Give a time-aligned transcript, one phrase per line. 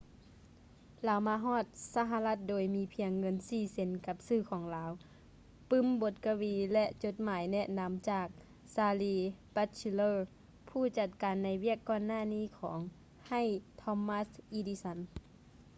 [1.07, 4.91] ລາວມາຮອດສະຫະລັດໂດຍມີພຽງເງິນ 4 ເຊັນກັບຊື່ຂອງລາວ
[5.69, 8.27] ປື້ມບົດກະວີ ແລະຈົດໝາຍແນະນຳຈາກ
[8.73, 10.17] charles batchelor
[10.69, 12.79] ຜູ້ຈັດການໃນວຽກກ່ອນໜ້ານີ້ຂອງ
[13.27, 13.41] ໃຫ້
[13.81, 14.29] thomas
[14.59, 14.99] edison